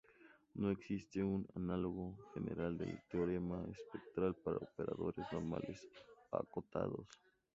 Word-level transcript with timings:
No 0.55 0.71
existe 0.71 1.21
un 1.23 1.47
análogo 1.53 2.17
general 2.33 2.75
del 2.75 3.03
teorema 3.07 3.63
espectral 3.71 4.33
para 4.33 4.57
operadores 4.57 5.27
normales 5.31 5.87
acotados. 6.31 7.05